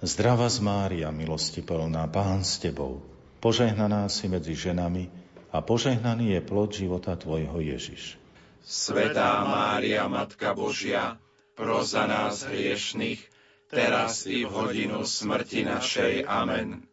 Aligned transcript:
Zdrava 0.00 0.48
z 0.48 0.64
Mária, 0.64 1.12
milosti 1.12 1.60
plná, 1.60 2.08
Pán 2.08 2.40
s 2.40 2.56
Tebou, 2.56 3.04
požehnaná 3.44 4.08
si 4.08 4.32
medzi 4.32 4.56
ženami 4.56 5.12
a 5.52 5.60
požehnaný 5.60 6.32
je 6.36 6.40
plod 6.40 6.72
života 6.72 7.20
Tvojho 7.20 7.60
Ježiš. 7.60 8.16
Svetá 8.64 9.44
Mária, 9.44 10.08
Matka 10.08 10.56
Božia, 10.56 11.20
pros 11.52 11.92
za 11.92 12.08
nás 12.08 12.48
hriešných, 12.48 13.20
teraz 13.68 14.24
i 14.24 14.48
v 14.48 14.52
hodinu 14.56 15.04
smrti 15.04 15.68
našej. 15.68 16.24
Amen. 16.24 16.88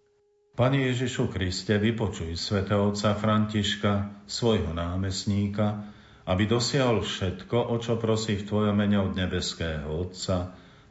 Pane 0.60 0.92
Ježišu 0.92 1.32
Kriste, 1.32 1.80
vypočuj 1.80 2.36
svätého 2.36 2.92
otca 2.92 3.16
Františka, 3.16 4.26
svojho 4.28 4.76
námestníka, 4.76 5.96
aby 6.28 6.44
dosiahol 6.44 7.08
všetko, 7.08 7.72
o 7.72 7.76
čo 7.80 7.96
prosí 7.96 8.36
v 8.36 8.48
Tvojom 8.52 8.76
mene 8.76 9.00
od 9.00 9.16
nebeského 9.16 9.88
Otca, 9.88 10.52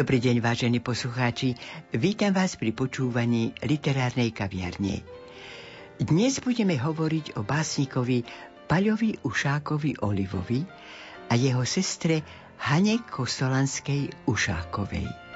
Dobrý 0.00 0.16
deň, 0.16 0.40
vážení 0.40 0.80
poslucháči. 0.80 1.60
Vítam 1.92 2.32
vás 2.32 2.56
pri 2.56 2.72
počúvaní 2.72 3.52
literárnej 3.60 4.32
kaviarne. 4.32 5.04
Dnes 6.00 6.40
budeme 6.40 6.72
hovoriť 6.72 7.36
o 7.36 7.44
básnikovi 7.44 8.24
Paľovi 8.64 9.20
Ušákovi 9.20 10.00
Olivovi 10.00 10.64
a 11.28 11.36
jeho 11.36 11.60
sestre 11.68 12.24
Hane 12.64 13.04
Kostolanskej 13.12 14.24
Ušákovej. 14.24 15.29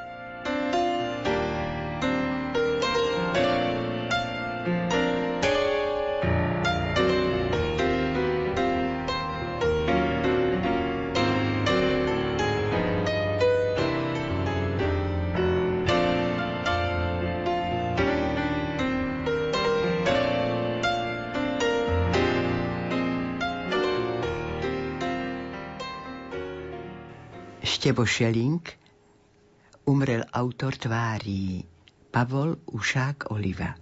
Štebo 27.85 28.09
Šeling 28.09 28.65
umrel 29.85 30.25
autor 30.33 30.73
tvárí 30.73 31.69
Pavol 32.09 32.57
Ušák 32.73 33.29
Oliva. 33.29 33.77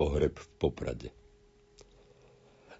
pohreb 0.00 0.32
v 0.32 0.48
Poprade. 0.56 1.12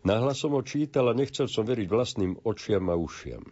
Náhlas 0.00 0.40
som 0.40 0.56
ho 0.56 0.64
čítal 0.64 1.04
a 1.04 1.12
nechcel 1.12 1.52
som 1.52 1.68
veriť 1.68 1.84
vlastným 1.84 2.48
očiam 2.48 2.88
a 2.88 2.96
ušiam. 2.96 3.44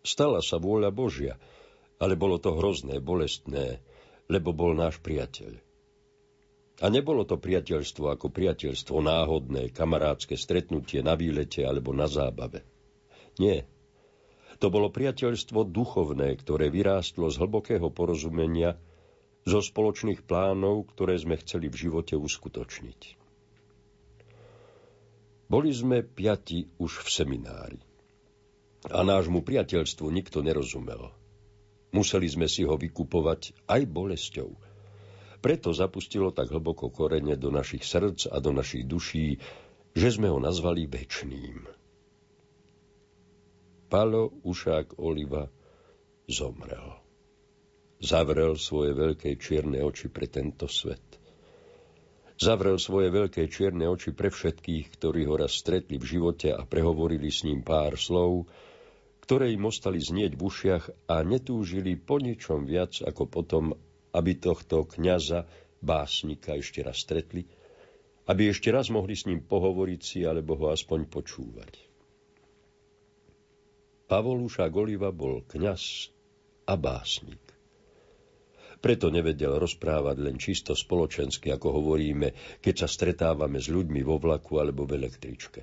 Stala 0.00 0.40
sa 0.40 0.56
vôľa 0.56 0.88
Božia, 0.88 1.36
ale 2.00 2.16
bolo 2.16 2.40
to 2.40 2.56
hrozné, 2.56 2.96
bolestné, 2.96 3.84
lebo 4.32 4.56
bol 4.56 4.72
náš 4.72 5.04
priateľ. 5.04 5.68
A 6.80 6.88
nebolo 6.88 7.28
to 7.28 7.36
priateľstvo 7.36 8.08
ako 8.08 8.32
priateľstvo 8.32 9.04
náhodné, 9.04 9.68
kamarádske 9.68 10.32
stretnutie 10.32 11.04
na 11.04 11.12
výlete 11.12 11.60
alebo 11.60 11.92
na 11.92 12.08
zábave. 12.08 12.64
Nie. 13.36 13.68
To 14.64 14.72
bolo 14.72 14.88
priateľstvo 14.88 15.68
duchovné, 15.68 16.32
ktoré 16.40 16.72
vyrástlo 16.72 17.28
z 17.28 17.36
hlbokého 17.36 17.92
porozumenia, 17.92 18.80
zo 19.44 19.60
spoločných 19.60 20.24
plánov, 20.24 20.88
ktoré 20.92 21.16
sme 21.16 21.36
chceli 21.40 21.72
v 21.72 21.88
živote 21.88 22.16
uskutočniť. 22.16 23.00
Boli 25.48 25.72
sme 25.72 26.04
piati 26.04 26.64
už 26.80 27.04
v 27.04 27.08
seminári. 27.08 27.80
A 28.88 29.04
nášmu 29.04 29.44
priateľstvu 29.44 30.08
nikto 30.08 30.40
nerozumel. 30.40 31.12
Museli 31.92 32.28
sme 32.28 32.48
si 32.48 32.64
ho 32.64 32.76
vykupovať 32.80 33.68
aj 33.68 33.80
bolesťou– 33.84 34.50
preto 35.40 35.72
zapustilo 35.72 36.30
tak 36.30 36.52
hlboko 36.52 36.92
korene 36.92 37.34
do 37.34 37.48
našich 37.48 37.82
srdc 37.82 38.28
a 38.28 38.36
do 38.38 38.52
našich 38.52 38.84
duší, 38.84 39.40
že 39.96 40.08
sme 40.12 40.28
ho 40.28 40.38
nazvali 40.38 40.86
Večným. 40.86 41.66
Palo 43.90 44.30
Ušák 44.46 45.02
Oliva 45.02 45.50
zomrel. 46.30 46.94
Zavrel 48.00 48.54
svoje 48.54 48.94
veľké 48.94 49.34
čierne 49.36 49.82
oči 49.82 50.08
pre 50.08 50.30
tento 50.30 50.70
svet. 50.70 51.18
Zavrel 52.40 52.80
svoje 52.80 53.12
veľké 53.12 53.50
čierne 53.52 53.84
oči 53.84 54.16
pre 54.16 54.32
všetkých, 54.32 54.96
ktorí 54.96 55.28
ho 55.28 55.36
raz 55.36 55.58
stretli 55.58 56.00
v 56.00 56.08
živote 56.08 56.54
a 56.54 56.64
prehovorili 56.64 57.28
s 57.28 57.44
ním 57.44 57.60
pár 57.60 58.00
slov, 58.00 58.48
ktoré 59.20 59.52
im 59.52 59.68
ostali 59.68 60.00
znieť 60.00 60.38
v 60.38 60.42
ušiach 60.48 60.84
a 61.12 61.20
netúžili 61.20 62.00
po 62.00 62.16
ničom 62.16 62.64
viac 62.64 63.04
ako 63.04 63.28
potom, 63.28 63.76
aby 64.10 64.38
tohto 64.38 64.86
kňaza, 64.86 65.46
básnika 65.80 66.58
ešte 66.58 66.84
raz 66.84 67.00
stretli, 67.00 67.46
aby 68.30 68.52
ešte 68.52 68.70
raz 68.70 68.92
mohli 68.92 69.16
s 69.16 69.26
ním 69.26 69.42
pohovoriť 69.42 70.00
si 70.00 70.18
alebo 70.22 70.54
ho 70.54 70.70
aspoň 70.70 71.08
počúvať. 71.10 71.72
Pavolúša 74.10 74.66
Goliva 74.70 75.14
bol 75.14 75.46
kňaz 75.46 76.10
a 76.66 76.74
básnik. 76.74 77.42
Preto 78.80 79.12
nevedel 79.12 79.60
rozprávať 79.60 80.16
len 80.24 80.40
čisto 80.40 80.72
spoločensky, 80.72 81.52
ako 81.52 81.78
hovoríme, 81.78 82.58
keď 82.64 82.74
sa 82.86 82.88
stretávame 82.88 83.60
s 83.60 83.68
ľuďmi 83.68 84.00
vo 84.00 84.16
vlaku 84.16 84.56
alebo 84.56 84.88
v 84.88 85.04
električke. 85.04 85.60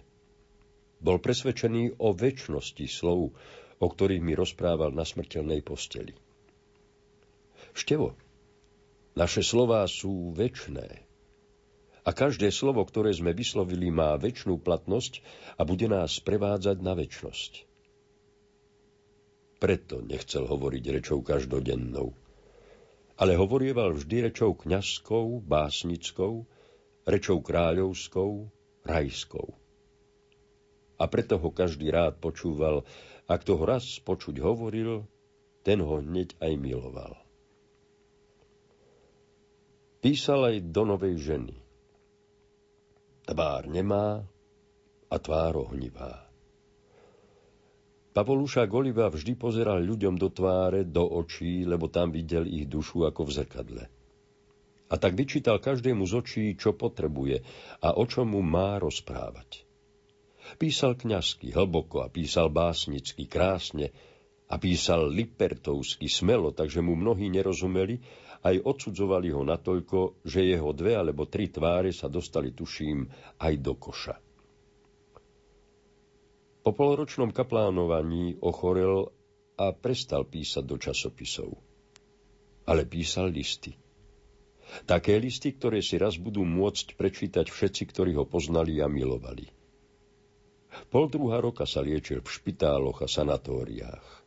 Bol 1.01 1.17
presvedčený 1.17 1.97
o 1.97 2.13
väčšnosti 2.13 2.85
slov, 2.85 3.33
o 3.77 3.87
ktorých 3.89 4.21
mi 4.21 4.37
rozprával 4.37 4.93
na 4.93 5.01
smrteľnej 5.01 5.65
posteli. 5.65 6.13
Števo, 7.73 8.17
naše 9.17 9.41
slová 9.41 9.81
sú 9.89 10.29
väčné. 10.37 11.01
A 12.05 12.13
každé 12.13 12.53
slovo, 12.53 12.85
ktoré 12.85 13.11
sme 13.11 13.33
vyslovili, 13.33 13.89
má 13.89 14.13
väčšnú 14.15 14.61
platnosť 14.61 15.25
a 15.57 15.65
bude 15.65 15.89
nás 15.89 16.21
prevádzať 16.21 16.77
na 16.85 16.93
väčnosť. 16.93 17.65
Preto 19.57 20.05
nechcel 20.05 20.45
hovoriť 20.45 20.83
rečou 21.01 21.25
každodennou, 21.25 22.13
ale 23.17 23.33
hovorieval 23.33 23.97
vždy 23.97 24.29
rečou 24.29 24.53
kňazskou, 24.53 25.41
básnickou, 25.41 26.45
rečou 27.09 27.41
kráľovskou, 27.41 28.53
rajskou. 28.85 29.47
A 31.01 31.03
preto 31.09 31.41
ho 31.41 31.49
každý 31.49 31.89
rád 31.89 32.21
počúval, 32.21 32.85
ak 33.25 33.43
toho 33.43 33.65
raz 33.65 33.97
počuť 33.99 34.39
hovoril, 34.39 35.09
ten 35.65 35.81
ho 35.81 35.99
hneď 35.99 36.37
aj 36.37 36.53
miloval. 36.55 37.26
Písal 40.07 40.55
aj 40.55 40.71
do 40.71 40.87
novej 40.87 41.19
ženy. 41.19 41.51
Tvár 43.27 43.67
nemá 43.67 44.23
a 45.11 45.15
tvár 45.19 45.67
ohnivá. 45.67 46.31
Pavoluša 48.15 48.71
Goliva 48.71 49.11
vždy 49.11 49.35
pozeral 49.35 49.83
ľuďom 49.83 50.15
do 50.15 50.31
tváre, 50.31 50.87
do 50.87 51.03
očí, 51.03 51.67
lebo 51.67 51.91
tam 51.91 52.15
videl 52.15 52.47
ich 52.47 52.71
dušu 52.71 53.03
ako 53.03 53.27
v 53.27 53.31
zrkadle. 53.35 53.83
A 54.87 54.95
tak 54.95 55.11
vyčítal 55.11 55.59
každému 55.59 56.07
z 56.07 56.13
očí, 56.15 56.45
čo 56.55 56.71
potrebuje 56.71 57.43
a 57.83 57.99
o 57.99 58.07
čom 58.07 58.31
mu 58.31 58.39
má 58.39 58.79
rozprávať. 58.79 59.67
Písal 60.55 60.95
kňazsky, 60.95 61.51
hlboko 61.51 61.99
a 61.99 62.07
písal 62.07 62.47
básnicky, 62.47 63.27
krásne 63.27 63.91
a 64.47 64.55
písal 64.55 65.11
lipertovsky, 65.11 66.07
smelo, 66.07 66.55
takže 66.55 66.79
mu 66.79 66.95
mnohí 66.95 67.27
nerozumeli, 67.27 67.99
aj 68.43 68.55
odsudzovali 68.61 69.33
ho 69.33 69.41
natoľko, 69.41 70.21
že 70.25 70.45
jeho 70.45 70.73
dve 70.75 70.93
alebo 70.97 71.25
tri 71.25 71.49
tváre 71.49 71.89
sa 71.89 72.11
dostali, 72.11 72.53
tuším, 72.53 73.07
aj 73.41 73.53
do 73.61 73.73
koša. 73.73 74.15
Po 76.67 76.75
poloročnom 76.75 77.31
kaplánovaní 77.31 78.43
ochorel 78.43 79.07
a 79.55 79.71
prestal 79.71 80.27
písať 80.27 80.63
do 80.67 80.75
časopisov. 80.75 81.55
Ale 82.67 82.83
písal 82.83 83.31
listy. 83.31 83.71
Také 84.83 85.15
listy, 85.15 85.55
ktoré 85.55 85.79
si 85.79 85.95
raz 85.95 86.19
budú 86.19 86.43
môcť 86.43 86.99
prečítať 86.99 87.47
všetci, 87.47 87.83
ktorí 87.87 88.19
ho 88.19 88.27
poznali 88.27 88.83
a 88.83 88.91
milovali. 88.91 89.47
Pol 90.91 91.07
druhá 91.07 91.39
roka 91.39 91.63
sa 91.63 91.79
liečil 91.79 92.19
v 92.19 92.29
špitáloch 92.29 92.99
a 92.99 93.07
sanatóriách. 93.07 94.26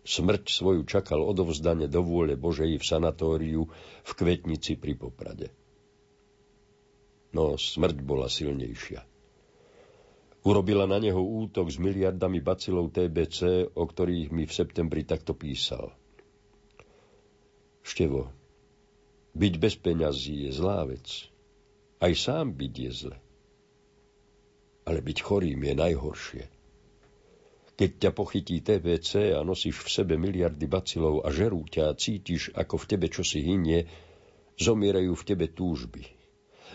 Smrť 0.00 0.48
svoju 0.48 0.82
čakal 0.88 1.20
odovzdane 1.20 1.86
do 1.86 2.00
vôle 2.00 2.34
Božej 2.34 2.80
v 2.80 2.84
sanatóriu 2.84 3.68
v 4.04 4.10
Kvetnici 4.16 4.80
pri 4.80 4.96
Poprade. 4.96 5.52
No 7.36 7.54
smrť 7.54 8.00
bola 8.02 8.26
silnejšia. 8.26 9.06
Urobila 10.40 10.88
na 10.88 10.96
neho 10.96 11.20
útok 11.20 11.68
s 11.68 11.76
miliardami 11.76 12.40
bacilov 12.40 12.96
TBC, 12.96 13.70
o 13.76 13.84
ktorých 13.84 14.32
mi 14.32 14.48
v 14.48 14.56
septembri 14.56 15.04
takto 15.04 15.36
písal. 15.36 15.92
Števo, 17.84 18.32
byť 19.36 19.54
bez 19.60 19.74
peňazí 19.76 20.48
je 20.48 20.50
zlá 20.56 20.88
vec. 20.88 21.28
Aj 22.00 22.12
sám 22.16 22.56
byť 22.56 22.72
je 22.72 22.90
zle 22.90 23.16
ale 24.90 25.06
byť 25.06 25.18
chorým 25.22 25.60
je 25.62 25.74
najhoršie. 25.78 26.44
Keď 27.80 27.96
ťa 27.96 28.10
pochytí 28.12 28.60
TBC 28.60 29.32
a 29.32 29.40
nosíš 29.40 29.80
v 29.80 29.88
sebe 29.88 30.14
miliardy 30.20 30.68
bacilov 30.68 31.24
a 31.24 31.32
žerú 31.32 31.64
ťa 31.64 31.88
a 31.88 31.96
cítiš, 31.96 32.52
ako 32.52 32.76
v 32.76 32.88
tebe 32.92 33.06
čosi 33.08 33.40
hynie, 33.40 33.88
zomierajú 34.60 35.16
v 35.16 35.24
tebe 35.24 35.48
túžby. 35.48 36.04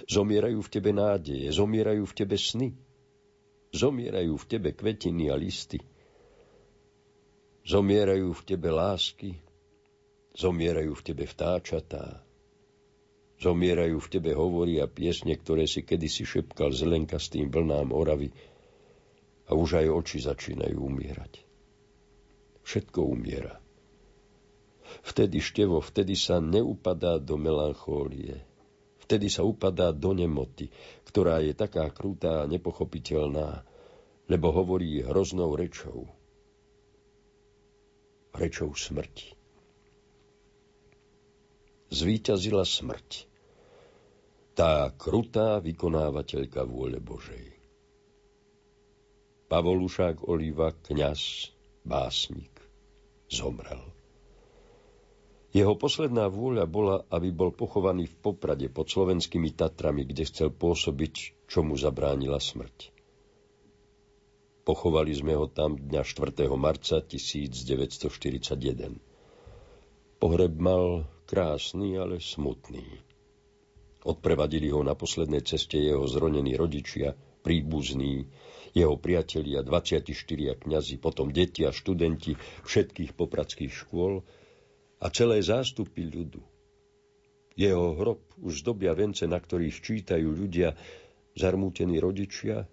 Zomierajú 0.10 0.66
v 0.66 0.72
tebe 0.74 0.90
nádeje, 0.98 1.54
zomierajú 1.54 2.10
v 2.10 2.13
tebe 2.18 2.42
sny. 2.42 2.74
Zomierajú 3.69 4.34
v 4.34 4.46
tebe 4.50 4.74
kvetiny 4.74 5.30
a 5.30 5.38
listy. 5.38 5.78
Zomierajú 7.69 8.34
v 8.34 8.42
tebe 8.42 8.74
lásky, 8.74 9.38
zomierajú 10.34 10.90
v 10.90 11.01
tebe 11.06 11.30
vtáčatá, 11.30 12.25
Zomierajú 13.36 14.00
v 14.00 14.08
tebe 14.08 14.31
hovorí 14.31 14.80
a 14.80 14.88
piesne, 14.88 15.36
ktoré 15.36 15.68
si 15.68 15.84
kedysi 15.84 16.24
šepkal 16.24 16.72
zelenkastým 16.72 17.51
vlnám 17.51 17.92
Oravy 17.92 18.31
a 19.46 19.52
už 19.54 19.82
aj 19.82 19.88
oči 19.90 20.18
začínajú 20.26 20.78
umierať. 20.78 21.42
Všetko 22.66 23.00
umiera. 23.06 23.62
Vtedy 25.06 25.42
števo, 25.42 25.82
vtedy 25.82 26.18
sa 26.18 26.42
neupadá 26.42 27.22
do 27.22 27.38
melanchólie. 27.38 28.42
Vtedy 29.06 29.30
sa 29.30 29.46
upadá 29.46 29.94
do 29.94 30.18
nemoty, 30.18 30.74
ktorá 31.06 31.42
je 31.46 31.54
taká 31.54 31.86
krutá 31.94 32.42
a 32.42 32.50
nepochopiteľná, 32.50 33.62
lebo 34.26 34.50
hovorí 34.50 35.06
hroznou 35.06 35.54
rečou. 35.54 36.10
Rečou 38.34 38.74
smrti 38.74 39.46
zvíťazila 41.96 42.68
smrť. 42.68 43.32
Tá 44.56 44.92
krutá 44.96 45.64
vykonávateľka 45.64 46.68
vôle 46.68 47.00
Božej. 47.00 47.55
Pavolušák 49.56 50.28
Oliva, 50.28 50.75
kňaz, 50.75 51.48
básnik, 51.88 52.52
zomrel. 53.31 53.80
Jeho 55.56 55.80
posledná 55.80 56.28
vôľa 56.28 56.68
bola, 56.68 57.07
aby 57.07 57.31
bol 57.31 57.56
pochovaný 57.56 58.12
v 58.12 58.19
Poprade 58.19 58.68
pod 58.68 58.92
slovenskými 58.92 59.56
Tatrami, 59.56 60.04
kde 60.04 60.28
chcel 60.28 60.52
pôsobiť, 60.52 61.48
čo 61.48 61.63
mu 61.63 61.80
zabránila 61.80 62.36
smrť. 62.36 62.92
Pochovali 64.68 65.16
sme 65.16 65.40
ho 65.40 65.48
tam 65.48 65.80
dňa 65.80 66.04
4. 66.04 66.51
marca 66.60 67.00
1941. 67.00 68.60
Pohreb 70.19 70.54
mal 70.60 71.08
krásny, 71.31 71.96
ale 71.96 72.19
smutný. 72.19 72.84
Odprevadili 74.04 74.68
ho 74.68 74.84
na 74.84 75.00
poslednej 75.00 75.48
ceste 75.48 75.80
jeho 75.80 76.04
zronení 76.12 76.60
rodičia, 76.60 77.16
príbuzní, 77.40 78.28
jeho 78.75 79.00
priatelia, 79.00 79.63
24 79.63 80.12
kňazi, 80.60 81.00
potom 81.00 81.31
deti 81.31 81.63
a 81.63 81.72
študenti 81.72 82.36
všetkých 82.68 83.16
popradských 83.16 83.72
škôl 83.72 84.19
a 85.00 85.07
celé 85.16 85.39
zástupy 85.39 86.04
ľudu. 86.04 86.44
Jeho 87.56 87.95
hrob 87.95 88.19
už 88.44 88.68
zdobia 88.68 88.92
vence, 88.92 89.24
na 89.24 89.39
ktorých 89.39 89.80
čítajú 89.80 90.27
ľudia, 90.27 90.75
zarmútení 91.39 92.04
rodičia, 92.04 92.68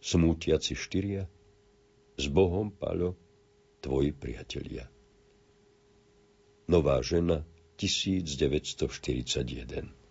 smútiaci 0.00 0.72
štyria, 0.72 1.28
s 2.16 2.24
Bohom, 2.32 2.72
Paľo, 2.72 3.12
tvoji 3.84 4.16
priatelia. 4.16 4.88
Nová 6.64 7.04
žena, 7.04 7.44
1941. 7.76 10.01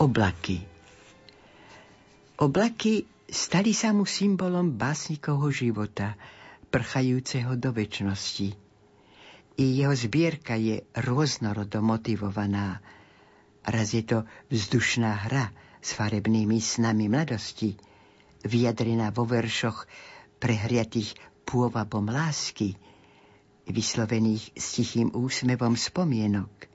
Oblaky 0.00 0.64
Oblaky 2.40 3.04
stali 3.28 3.76
sa 3.76 3.92
mu 3.92 4.08
symbolom 4.08 4.72
básnikovho 4.72 5.52
života, 5.52 6.16
prchajúceho 6.72 7.52
do 7.60 7.68
väčšnosti. 7.68 8.48
I 9.60 9.64
jeho 9.76 9.92
zbierka 9.92 10.56
je 10.56 10.88
rôznorodo 11.04 11.84
motivovaná. 11.84 12.80
Raz 13.60 13.92
je 13.92 14.00
to 14.00 14.24
vzdušná 14.48 15.28
hra 15.28 15.52
s 15.84 15.92
farebnými 15.92 16.56
snami 16.64 17.12
mladosti, 17.12 17.76
vyjadrená 18.40 19.12
vo 19.12 19.28
veršoch 19.28 19.84
prehriatých 20.40 21.12
pôvabom 21.44 22.08
lásky, 22.08 22.72
vyslovených 23.68 24.56
s 24.56 24.80
tichým 24.80 25.12
úsmevom 25.12 25.76
spomienok. 25.76 26.72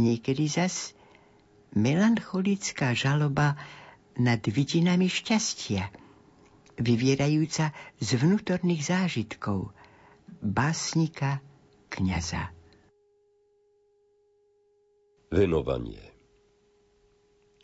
Niekedy 0.00 0.48
zas 0.48 0.96
melancholická 1.74 2.92
žaloba 2.94 3.54
nad 4.18 4.42
vidinami 4.42 5.06
šťastia, 5.06 5.88
vyvierajúca 6.80 7.70
z 8.00 8.08
vnútorných 8.16 8.82
zážitkov 8.82 9.70
básnika 10.40 11.44
kniaza. 11.92 12.50
Venovanie 15.30 16.10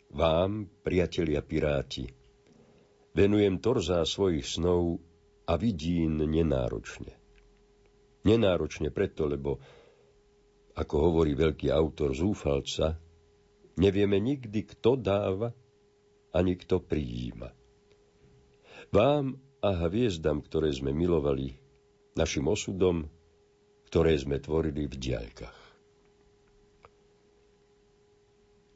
Vám, 0.07 0.71
priatelia 0.87 1.43
piráti, 1.43 2.07
venujem 3.11 3.59
torzá 3.59 4.07
svojich 4.07 4.47
snov 4.47 5.03
a 5.43 5.59
vidín 5.59 6.23
nenáročne. 6.23 7.11
Nenáročne 8.23 8.87
preto, 8.91 9.27
lebo, 9.27 9.59
ako 10.79 10.95
hovorí 10.95 11.35
veľký 11.35 11.67
autor 11.67 12.15
Zúfalca, 12.15 12.95
nevieme 13.77 14.17
nikdy, 14.17 14.65
kto 14.65 14.97
dáva, 14.97 15.53
ani 16.33 16.57
kto 16.57 16.81
prijíma. 16.81 17.53
Vám 18.91 19.37
a 19.61 19.69
hviezdam, 19.87 20.41
ktoré 20.41 20.73
sme 20.73 20.93
milovali, 20.93 21.57
našim 22.17 22.49
osudom, 22.49 23.05
ktoré 23.87 24.17
sme 24.17 24.41
tvorili 24.41 24.89
v 24.89 24.95
diaľkách. 24.97 25.59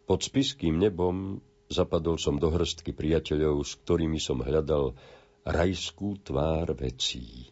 Pod 0.05 0.19
spiským 0.21 0.75
nebom 0.75 1.39
zapadol 1.71 2.19
som 2.19 2.35
do 2.35 2.51
hrstky 2.51 2.91
priateľov, 2.91 3.63
s 3.63 3.79
ktorými 3.79 4.19
som 4.19 4.43
hľadal 4.43 4.99
rajskú 5.47 6.19
tvár 6.21 6.75
vecí. 6.75 7.49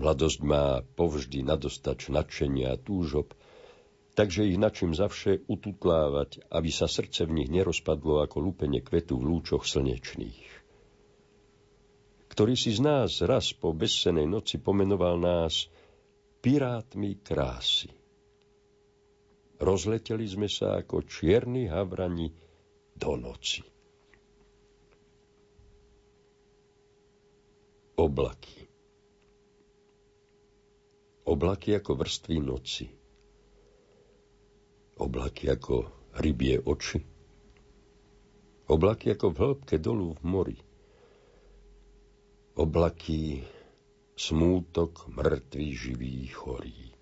Mladosť 0.00 0.40
má 0.42 0.80
povždy 0.96 1.44
nadostač 1.44 2.08
nadšenia 2.10 2.74
a 2.74 2.80
túžob, 2.80 3.36
takže 4.20 4.44
ich 4.44 4.60
načím 4.60 4.92
zavše 4.92 5.48
ututlávať, 5.48 6.44
aby 6.52 6.68
sa 6.68 6.84
srdce 6.84 7.24
v 7.24 7.40
nich 7.40 7.48
nerozpadlo 7.48 8.20
ako 8.20 8.52
lupenie 8.52 8.84
kvetu 8.84 9.16
v 9.16 9.32
lúčoch 9.32 9.64
slnečných. 9.64 10.44
Ktorý 12.28 12.52
si 12.52 12.76
z 12.76 12.84
nás 12.84 13.24
raz 13.24 13.56
po 13.56 13.72
bezsenej 13.72 14.28
noci 14.28 14.60
pomenoval 14.60 15.16
nás 15.16 15.72
pirátmi 16.44 17.16
krásy. 17.24 17.88
Rozleteli 19.56 20.28
sme 20.28 20.52
sa 20.52 20.76
ako 20.84 21.00
čierni 21.08 21.64
havrani 21.72 22.28
do 22.92 23.16
noci. 23.16 23.64
Oblaky 27.96 28.68
Oblaky 31.24 31.80
ako 31.80 31.92
vrstvy 31.96 32.36
noci. 32.44 32.99
Oblaky 35.00 35.48
ako 35.48 35.88
rybie 36.20 36.60
oči. 36.60 37.00
Oblaky 38.68 39.16
ako 39.16 39.26
v 39.32 39.36
hĺbke 39.40 39.76
dolu 39.80 40.12
v 40.12 40.22
mori. 40.28 40.58
Oblaky 42.60 43.40
smútok 44.12 45.08
mŕtvý 45.08 45.68
živý 45.72 46.28
chorí. 46.28 46.92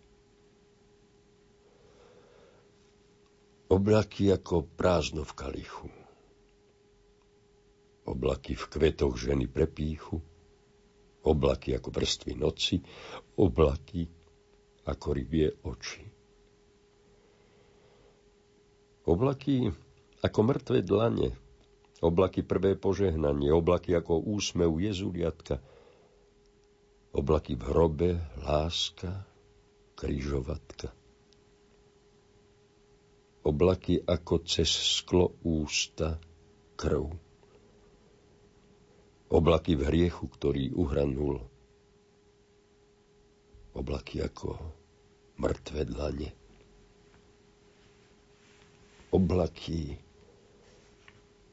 Oblaky 3.69 4.31
ako 4.31 4.63
prázdno 4.79 5.27
v 5.27 5.33
kalichu. 5.35 5.91
Oblaky 8.07 8.55
v 8.55 8.65
kvetoch 8.65 9.19
ženy 9.19 9.51
prepíchu. 9.51 10.23
Oblaky 11.27 11.75
ako 11.75 11.91
vrstvy 11.91 12.33
noci. 12.39 12.79
Oblaky 13.37 14.07
ako 14.87 15.07
rybie 15.13 15.51
oči. 15.67 16.18
Oblaky 19.09 19.73
ako 20.21 20.41
mŕtve 20.45 20.85
dlane. 20.85 21.33
Oblaky 22.05 22.45
prvé 22.45 22.77
požehnanie. 22.77 23.49
Oblaky 23.49 23.97
ako 23.97 24.21
úsmev 24.21 24.77
jezuliatka. 24.77 25.65
Oblaky 27.17 27.57
v 27.57 27.63
hrobe, 27.73 28.11
láska, 28.45 29.25
kryžovatka 29.97 30.93
oblaky 33.49 34.05
ako 34.05 34.45
cez 34.45 34.69
sklo 34.69 35.33
ústa 35.41 36.21
krv. 36.77 37.09
Oblaky 39.33 39.77
v 39.77 39.83
hriechu, 39.89 40.29
ktorý 40.29 40.77
uhranul. 40.77 41.41
Oblaky 43.73 44.21
ako 44.21 44.57
mŕtve 45.41 45.89
dlane. 45.89 46.38
Oblaky 49.11 49.99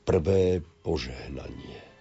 prvé 0.05 0.61
požehnanie. 0.83 1.94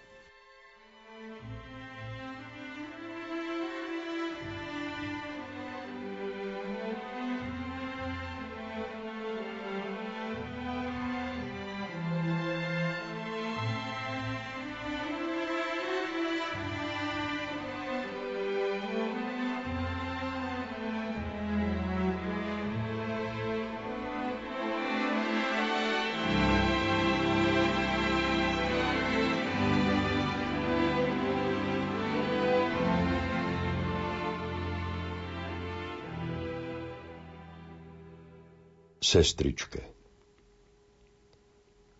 Sestričke. 39.05 39.85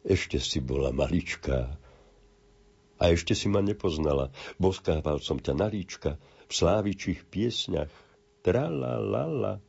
Ešte 0.01 0.41
si 0.41 0.57
bola 0.57 0.89
maličká 0.89 1.77
a 2.97 3.03
ešte 3.13 3.37
si 3.37 3.45
ma 3.45 3.61
nepoznala. 3.61 4.33
Boskával 4.57 5.21
som 5.21 5.37
ťa 5.37 5.53
na 5.53 5.69
líčka 5.69 6.17
v 6.49 6.51
slávičích 6.51 7.29
piesňach. 7.29 7.93
Tra-la-la-la. 8.41 9.61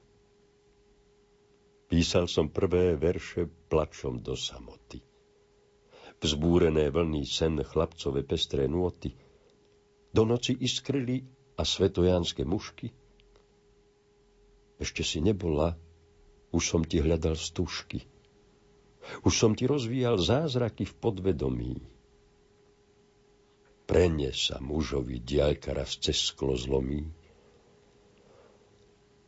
Písal 1.88 2.28
som 2.28 2.52
prvé 2.52 2.96
verše 2.96 3.48
plačom 3.48 4.20
do 4.20 4.36
samoty. 4.36 5.00
Vzbúrené 6.20 6.88
vlny 6.88 7.28
sen 7.28 7.60
chlapcové 7.60 8.24
pestré 8.24 8.68
nôty. 8.68 9.12
Do 10.12 10.24
noci 10.24 10.56
iskrili 10.56 11.24
a 11.56 11.64
svetojánske 11.64 12.44
mušky. 12.44 12.92
Ešte 14.76 15.00
si 15.00 15.24
nebola 15.24 15.76
už 16.56 16.64
som 16.64 16.82
ti 16.88 17.04
hľadal 17.04 17.36
stužky. 17.36 18.08
Už 19.22 19.36
som 19.36 19.52
ti 19.52 19.68
rozvíjal 19.68 20.16
zázraky 20.16 20.88
v 20.88 20.94
podvedomí. 20.96 21.74
Prene 23.86 24.34
sa 24.34 24.58
mužovi 24.58 25.22
diaľka 25.22 25.76
raz 25.76 26.00
cez 26.00 26.18
sklo 26.32 26.58
zlomí. 26.58 27.06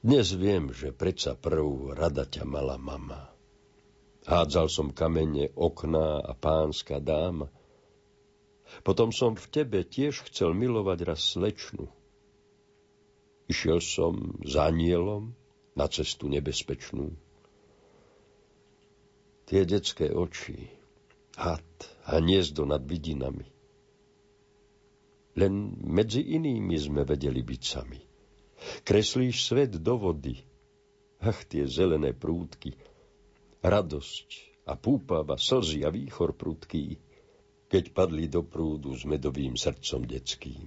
Dnes 0.02 0.35
viem, 0.35 0.73
že 0.75 0.90
predsa 0.90 1.38
prv 1.38 1.94
rada 1.94 2.26
ťa 2.26 2.42
mala 2.42 2.75
mama. 2.75 3.30
Hádzal 4.26 4.66
som 4.66 4.88
kamene, 4.90 5.54
okná 5.54 6.18
a 6.25 6.32
pánska 6.35 6.99
dáma. 6.99 7.52
Potom 8.82 9.14
som 9.14 9.38
v 9.38 9.47
tebe 9.47 9.87
tiež 9.87 10.26
chcel 10.26 10.58
milovať 10.58 10.99
raz 11.06 11.23
slečnu. 11.23 11.87
Išiel 13.47 13.78
som 13.80 14.42
za 14.44 14.68
anielom, 14.68 15.38
na 15.78 15.87
cestu 15.87 16.26
nebezpečnú. 16.26 17.14
Tie 19.47 19.62
detské 19.62 20.11
oči, 20.11 20.58
had 21.38 21.62
hniezdo 22.11 22.66
nad 22.66 22.82
vidinami. 22.82 23.47
Len 25.38 25.78
medzi 25.87 26.35
inými 26.35 26.75
sme 26.75 27.06
vedeli 27.06 27.47
byť 27.47 27.62
sami. 27.62 28.02
Kreslíš 28.82 29.47
svet 29.47 29.78
do 29.78 29.94
vody, 29.94 30.35
ach 31.23 31.47
tie 31.47 31.62
zelené 31.70 32.11
prúdky, 32.11 32.75
radosť 33.62 34.28
a 34.66 34.75
púpava, 34.75 35.38
slzy 35.38 35.87
a 35.87 35.94
výchor 35.94 36.35
prudký, 36.35 36.99
keď 37.70 37.94
padli 37.94 38.26
do 38.26 38.42
prúdu 38.42 38.99
s 38.99 39.06
medovým 39.06 39.54
srdcom 39.54 40.02
detským. 40.11 40.66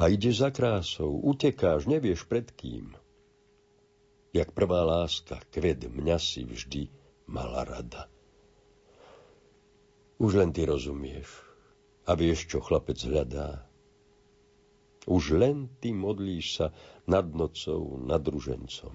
A 0.00 0.08
ideš 0.08 0.40
za 0.40 0.48
krásou, 0.48 1.20
utekáš, 1.20 1.84
nevieš 1.84 2.24
pred 2.24 2.48
kým– 2.48 2.96
jak 4.32 4.48
prvá 4.56 4.80
láska, 4.84 5.44
kved 5.52 5.92
mňa 5.92 6.16
si 6.16 6.48
vždy 6.48 6.88
mala 7.28 7.68
rada. 7.68 8.08
Už 10.16 10.40
len 10.40 10.50
ty 10.56 10.64
rozumieš 10.64 11.28
a 12.08 12.16
vieš, 12.16 12.48
čo 12.48 12.64
chlapec 12.64 12.96
hľadá. 13.04 13.68
Už 15.04 15.36
len 15.36 15.68
ty 15.82 15.92
modlíš 15.92 16.46
sa 16.56 16.66
nad 17.04 17.26
nocou, 17.28 18.00
nad 18.00 18.22
ružencom. 18.22 18.94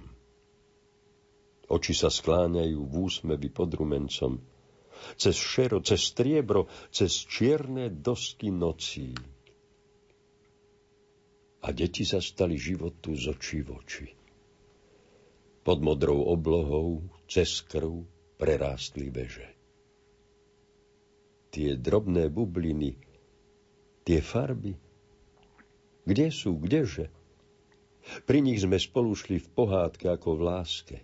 Oči 1.68 1.92
sa 1.92 2.08
skláňajú 2.08 2.80
v 2.80 2.94
úsmevi 2.96 3.52
pod 3.52 3.76
rumencom, 3.76 4.40
cez 5.20 5.36
šero, 5.36 5.84
cez 5.84 6.00
striebro, 6.00 6.72
cez 6.90 7.12
čierne 7.28 7.92
dosky 7.92 8.50
nocí. 8.50 9.12
A 11.60 11.68
deti 11.76 12.08
sa 12.08 12.24
stali 12.24 12.56
životu 12.56 13.12
z 13.12 13.36
očí 13.36 13.60
v 13.68 13.70
oči. 13.76 14.17
Pod 15.68 15.84
modrou 15.84 16.24
oblohou, 16.32 17.04
cez 17.28 17.60
krv, 17.68 18.08
prerástli 18.40 19.12
veže. 19.12 19.52
Tie 21.52 21.76
drobné 21.76 22.32
bubliny, 22.32 22.96
tie 24.08 24.24
farby, 24.24 24.80
kde 26.08 26.32
sú, 26.32 26.56
kdeže? 26.56 27.12
Pri 28.24 28.40
nich 28.40 28.64
sme 28.64 28.80
spolu 28.80 29.12
šli 29.12 29.44
v 29.44 29.48
pohádke 29.52 30.08
ako 30.08 30.40
v 30.40 30.42
láske. 30.48 30.98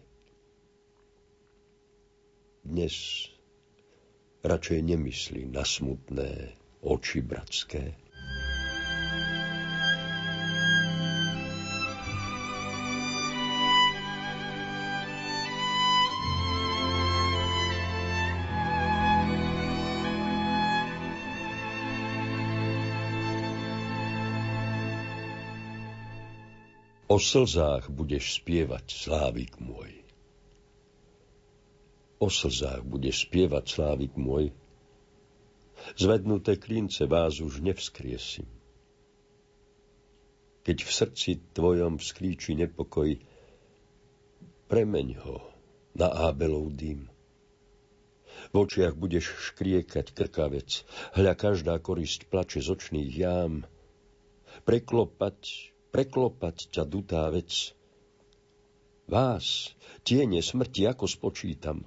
Dnes 2.64 3.28
radšej 4.48 4.80
nemyslí 4.80 5.52
na 5.52 5.68
smutné 5.68 6.56
oči 6.80 7.20
bratské. 7.20 8.03
O 27.14 27.22
slzách 27.22 27.94
budeš 27.94 28.42
spievať, 28.42 28.90
slávik 28.90 29.62
môj. 29.62 30.02
O 32.18 32.26
slzách 32.26 32.82
budeš 32.82 33.30
spievať, 33.30 33.70
slávik 33.70 34.18
môj. 34.18 34.50
Zvednuté 35.94 36.58
klince 36.58 37.06
vás 37.06 37.38
už 37.38 37.62
nevzkriesím. 37.62 38.50
Keď 40.66 40.78
v 40.82 40.90
srdci 40.90 41.32
tvojom 41.54 42.02
vzklíči 42.02 42.58
nepokoj, 42.58 43.14
premeň 44.66 45.08
ho 45.22 45.38
na 45.94 46.10
Ábelov 46.10 46.74
dým. 46.74 47.14
V 48.50 48.56
očiach 48.58 48.98
budeš 48.98 49.54
škriekať 49.54 50.18
krkavec, 50.18 50.82
hľa 51.14 51.38
každá 51.38 51.78
korisť 51.78 52.26
plače 52.26 52.58
z 52.58 52.74
očných 52.74 53.12
jám. 53.14 53.70
Preklopať 54.66 55.73
preklopať 55.94 56.74
ťa 56.74 56.84
dutá 56.90 57.30
vec. 57.30 57.78
Vás, 59.06 59.78
tiene 60.02 60.42
smrti, 60.42 60.90
ako 60.90 61.06
spočítam. 61.06 61.86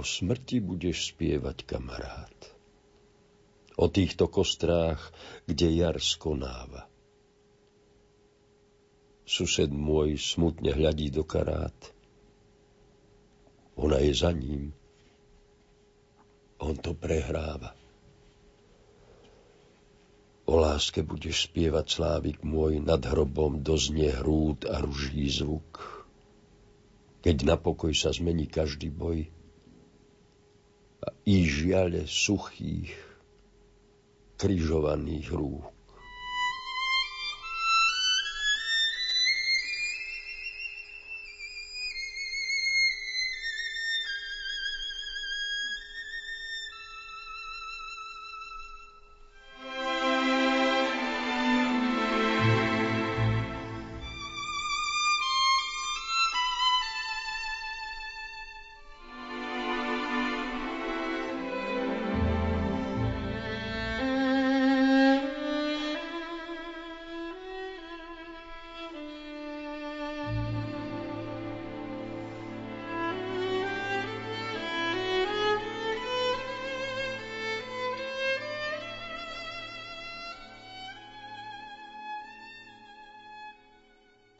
O 0.00 0.02
smrti 0.06 0.64
budeš 0.64 1.12
spievať, 1.12 1.68
kamarát. 1.68 2.38
O 3.76 3.86
týchto 3.92 4.32
kostrách, 4.32 5.12
kde 5.44 5.68
jar 5.76 6.00
skonáva. 6.00 6.88
Sused 9.28 9.68
môj 9.68 10.16
smutne 10.16 10.72
hľadí 10.72 11.12
do 11.12 11.20
karát. 11.20 11.76
Ona 13.76 14.00
je 14.00 14.12
za 14.16 14.32
ním. 14.32 14.72
On 16.58 16.74
to 16.74 16.96
prehráva. 16.96 17.76
O 20.48 20.56
láske 20.56 21.04
budeš 21.04 21.52
spievať 21.52 21.86
slávik 22.00 22.40
môj, 22.40 22.80
nad 22.80 23.04
hrobom 23.04 23.60
doznie 23.60 24.08
hrúd 24.08 24.64
a 24.64 24.80
ruží 24.80 25.28
zvuk. 25.28 26.00
Keď 27.20 27.36
na 27.44 27.60
pokoj 27.60 27.92
sa 27.92 28.16
zmení 28.16 28.48
každý 28.48 28.88
boj 28.88 29.28
a 31.04 31.12
i 31.28 31.44
žiale 31.44 32.08
suchých, 32.08 32.96
križovaných 34.40 35.28
rúk. 35.36 35.77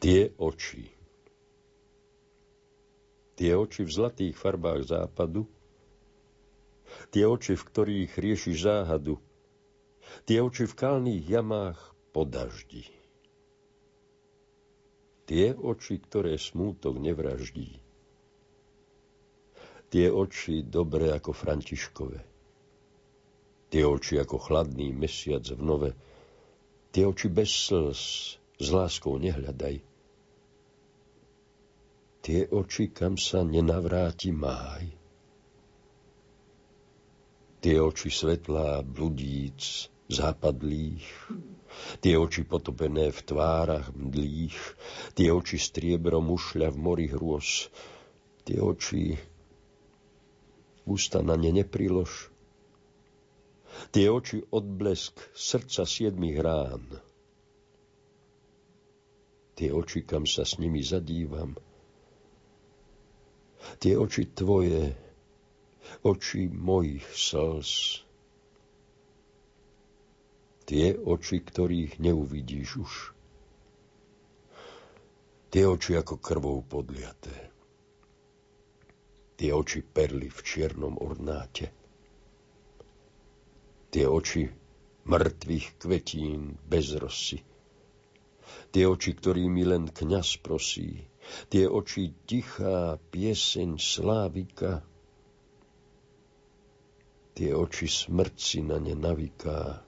Tie 0.09 0.33
oči. 0.41 0.89
Tie 3.37 3.53
oči 3.53 3.85
v 3.85 3.91
zlatých 3.93 4.33
farbách 4.33 4.89
západu, 4.89 5.45
tie 7.13 7.29
oči, 7.29 7.53
v 7.53 7.61
ktorých 7.61 8.17
riešiš 8.17 8.57
záhadu, 8.57 9.21
tie 10.25 10.41
oči 10.41 10.65
v 10.65 10.73
kalných 10.73 11.29
jamách 11.29 11.77
po 12.09 12.25
daždi. 12.25 12.89
Tie 15.29 15.53
oči, 15.53 16.01
ktoré 16.01 16.41
smútok 16.41 16.97
nevraždí. 16.97 17.77
Tie 19.93 20.09
oči 20.09 20.65
dobré 20.65 21.13
ako 21.13 21.37
Františkové. 21.37 22.17
Tie 23.69 23.85
oči 23.85 24.17
ako 24.17 24.41
chladný 24.41 24.89
mesiac 24.89 25.45
v 25.45 25.61
nove. 25.61 25.93
Tie 26.97 27.05
oči 27.05 27.29
bez 27.29 27.53
slz, 27.53 28.01
s 28.57 28.67
láskou 28.73 29.21
nehľadaj 29.21 29.85
tie 32.19 32.47
oči, 32.51 32.91
kam 32.91 33.15
sa 33.15 33.47
nenavráti 33.47 34.35
máj. 34.35 34.91
Tie 37.59 37.75
oči 37.75 38.07
svetlá 38.07 38.83
bludíc 38.83 39.91
západlých, 40.07 41.07
tie 41.99 42.15
oči 42.15 42.47
potopené 42.47 43.11
v 43.11 43.19
tvárach 43.23 43.91
mdlých, 43.91 44.57
tie 45.15 45.29
oči 45.31 45.59
striebro 45.59 46.23
mušľa 46.23 46.71
v 46.71 46.77
mori 46.79 47.07
hrôz, 47.11 47.67
tie 48.47 48.63
oči 48.63 49.19
ústa 50.87 51.19
na 51.19 51.35
ne 51.35 51.51
neprilož, 51.51 52.31
tie 53.91 54.07
oči 54.07 54.43
odblesk 54.49 55.19
srdca 55.35 55.83
siedmých 55.83 56.37
rán, 56.39 56.83
tie 59.59 59.75
oči, 59.75 60.07
kam 60.07 60.23
sa 60.23 60.47
s 60.47 60.55
nimi 60.57 60.79
zadívam– 60.79 61.59
tie 63.79 63.95
oči 63.95 64.31
tvoje, 64.31 64.95
oči 66.03 66.47
mojich 66.51 67.05
slz. 67.11 68.03
Tie 70.69 70.93
oči, 70.93 71.37
ktorých 71.41 71.97
neuvidíš 71.97 72.69
už. 72.77 72.93
Tie 75.49 75.65
oči 75.65 75.97
ako 75.97 76.21
krvou 76.21 76.61
podliaté. 76.61 77.33
Tie 79.33 79.49
oči 79.49 79.81
perly 79.81 80.29
v 80.29 80.39
čiernom 80.45 81.01
ornáte. 81.01 81.73
Tie 83.89 84.05
oči 84.05 84.45
mŕtvych 85.09 85.67
kvetín 85.81 86.53
bez 86.69 86.93
rosy. 87.01 87.41
Tie 88.69 88.85
oči, 88.85 89.17
ktorými 89.17 89.65
len 89.65 89.89
kňaz 89.89 90.37
prosí, 90.45 91.01
tie 91.49 91.65
oči 91.69 92.13
tichá 92.25 92.97
pieseň 93.09 93.77
slávika, 93.77 94.81
tie 97.37 97.55
oči 97.55 97.87
smrť 97.87 98.67
na 98.67 98.77
ne 98.81 98.95
naviká, 98.97 99.79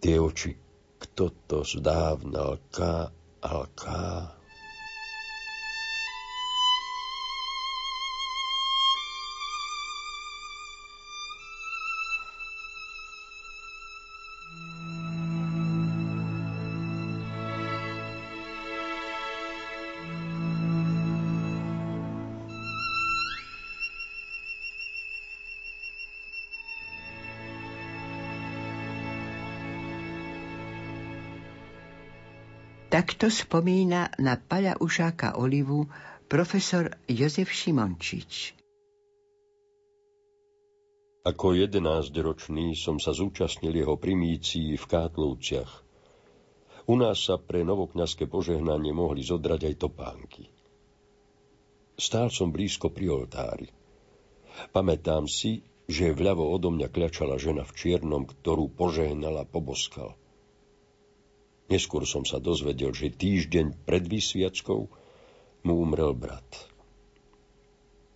tie 0.00 0.16
oči, 0.16 0.56
kto 0.98 1.24
to 1.46 1.58
zdávna 1.66 2.56
lká 2.56 3.10
a 3.42 3.50
lká. 3.66 4.37
Takto 32.98 33.30
spomína 33.30 34.10
na 34.18 34.34
Paľa 34.34 34.82
Ušáka 34.82 35.38
Olivu 35.38 35.86
profesor 36.26 36.90
Jozef 37.06 37.46
Šimončič. 37.46 38.58
Ako 41.22 41.54
jedenáctročný 41.54 42.74
som 42.74 42.98
sa 42.98 43.14
zúčastnil 43.14 43.70
jeho 43.70 43.94
primícií 43.94 44.74
v 44.74 44.82
Kátlovciach. 44.82 45.72
U 46.90 46.98
nás 46.98 47.22
sa 47.22 47.38
pre 47.38 47.62
novokňazské 47.62 48.26
požehnanie 48.26 48.90
mohli 48.90 49.22
zodrať 49.22 49.70
aj 49.70 49.74
topánky. 49.78 50.50
Stál 51.94 52.34
som 52.34 52.50
blízko 52.50 52.90
pri 52.90 53.14
oltári. 53.14 53.70
Pamätám 54.74 55.30
si, 55.30 55.62
že 55.86 56.10
vľavo 56.10 56.50
odo 56.50 56.74
mňa 56.74 56.90
kľačala 56.90 57.38
žena 57.38 57.62
v 57.62 57.78
čiernom, 57.78 58.26
ktorú 58.26 58.74
požehnala 58.74 59.46
poboskal. 59.46 60.18
Neskôr 61.68 62.08
som 62.08 62.24
sa 62.24 62.40
dozvedel, 62.40 62.96
že 62.96 63.12
týždeň 63.12 63.84
pred 63.84 64.04
vysviackou 64.08 64.88
mu 65.68 65.74
umrel 65.76 66.16
brat. 66.16 66.48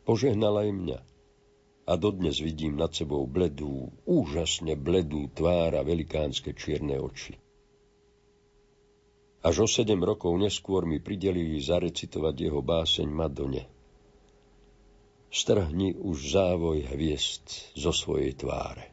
Požehnal 0.09 0.65
aj 0.65 0.71
mňa 0.73 0.99
a 1.87 1.93
dodnes 2.01 2.41
vidím 2.41 2.81
nad 2.81 2.95
sebou 2.97 3.29
bledú, 3.29 3.93
úžasne 4.09 4.73
bledú 4.79 5.29
tvár 5.37 5.77
a 5.77 5.83
velikánske 5.85 6.57
čierne 6.57 6.97
oči. 6.97 7.37
Až 9.43 9.67
o 9.67 9.69
sedem 9.69 9.99
rokov 9.99 10.39
neskôr 10.39 10.87
mi 10.87 11.03
pridelili 11.03 11.59
zarecitovať 11.59 12.35
jeho 12.39 12.63
báseň 12.63 13.09
Madone. 13.11 13.67
Strhni 15.33 15.99
už 15.99 16.39
závoj 16.39 16.87
hviezd 16.95 17.75
zo 17.75 17.91
svojej 17.91 18.39
tváre. 18.39 18.92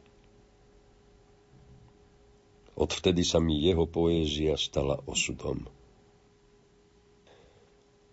Odvtedy 2.80 3.28
sa 3.28 3.44
mi 3.44 3.60
jeho 3.60 3.84
poézia 3.84 4.56
stala 4.56 4.96
osudom. 5.04 5.68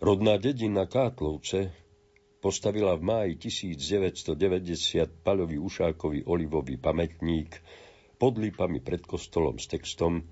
Rodná 0.04 0.36
dedina 0.36 0.84
Kátlovce 0.84 1.72
postavila 2.44 3.00
v 3.00 3.04
máji 3.08 3.34
1990 3.48 5.24
Paľovi 5.24 5.56
Ušákovi 5.56 6.28
olivový 6.28 6.76
pamätník 6.76 7.56
pod 8.20 8.36
lípami 8.36 8.84
pred 8.84 9.08
kostolom 9.08 9.56
s 9.56 9.72
textom, 9.72 10.28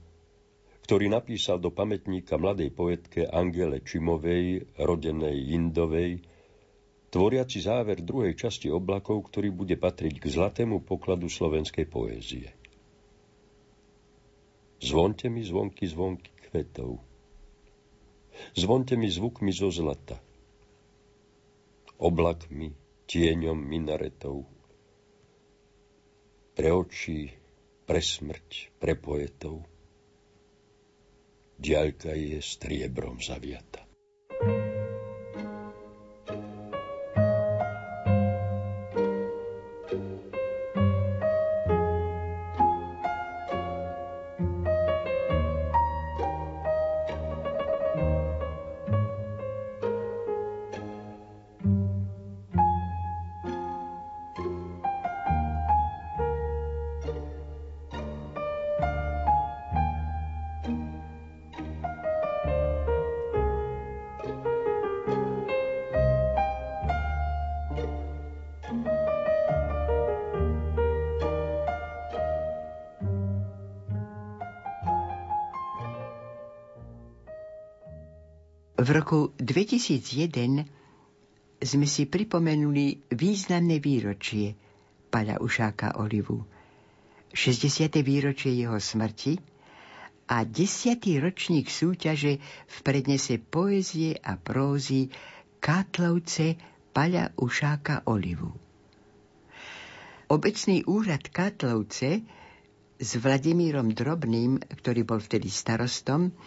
ktorý 0.84 1.08
napísal 1.08 1.64
do 1.64 1.72
pamätníka 1.72 2.36
mladej 2.36 2.76
poetke 2.76 3.24
Angele 3.24 3.88
Čimovej, 3.88 4.76
rodenej 4.84 5.56
Indovej, 5.56 6.20
tvoriaci 7.08 7.64
záver 7.64 8.04
druhej 8.04 8.36
časti 8.36 8.68
oblakov, 8.68 9.32
ktorý 9.32 9.56
bude 9.56 9.80
patriť 9.80 10.20
k 10.20 10.26
zlatému 10.28 10.84
pokladu 10.84 11.32
slovenskej 11.32 11.88
poézie. 11.88 12.65
Zvonte 14.82 15.30
mi 15.30 15.44
zvonky 15.44 15.88
zvonky 15.88 16.32
kvetov, 16.50 17.00
Zvonte 18.56 18.96
mi 18.98 19.08
zvukmi 19.08 19.52
zo 19.52 19.72
zlata, 19.72 20.20
oblakmi, 21.98 22.76
tieňom 23.08 23.56
minaretov. 23.56 24.44
Pre 26.56 26.70
očí, 26.72 27.32
pre 27.88 28.00
smrť, 28.00 28.80
pre 28.80 28.96
poetov. 28.96 29.64
Diaľka 31.56 32.12
je 32.16 32.40
striebrom 32.44 33.20
zaviata. 33.24 33.85
V 78.86 78.94
roku 78.94 79.34
2001 79.42 80.62
sme 81.58 81.88
si 81.90 82.06
pripomenuli 82.06 83.10
významné 83.18 83.82
výročie 83.82 84.54
Paľa 85.10 85.42
Ušáka 85.42 85.98
Olivu. 85.98 86.46
60. 87.34 87.90
výročie 88.06 88.54
jeho 88.54 88.78
smrti 88.78 89.42
a 90.30 90.46
10. 90.46 91.02
ročník 91.18 91.66
súťaže 91.66 92.38
v 92.46 92.78
prednese 92.86 93.42
poézie 93.42 94.22
a 94.22 94.38
prózy 94.38 95.10
Kátlovce 95.58 96.54
Paľa 96.94 97.34
Ušáka 97.42 98.06
Olivu. 98.06 98.54
Obecný 100.30 100.86
úrad 100.86 101.26
Kátlovce 101.34 102.22
s 103.02 103.10
Vladimírom 103.18 103.98
Drobným, 103.98 104.62
ktorý 104.62 105.02
bol 105.10 105.18
vtedy 105.18 105.50
starostom, 105.50 106.38